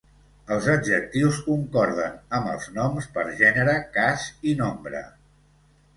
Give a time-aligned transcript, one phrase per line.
[0.53, 5.05] Els adjectius concorden amb els noms per gènere, cas, i nombre.